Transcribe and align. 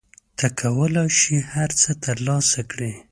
ته 0.37 0.47
کولای 0.61 1.07
شې 1.19 1.35
هر 1.53 1.69
څه 1.81 1.91
ترلاسه 2.03 2.61
کړې. 2.71 2.91